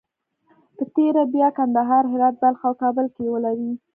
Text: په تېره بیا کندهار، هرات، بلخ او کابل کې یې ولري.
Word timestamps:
په 0.75 0.83
تېره 0.95 1.23
بیا 1.33 1.49
کندهار، 1.57 2.03
هرات، 2.13 2.35
بلخ 2.41 2.61
او 2.67 2.73
کابل 2.81 3.05
کې 3.13 3.21
یې 3.25 3.31
ولري. 3.33 3.69